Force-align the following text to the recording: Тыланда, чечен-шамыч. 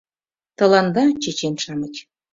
Тыланда, 0.57 1.03
чечен-шамыч. 1.21 1.95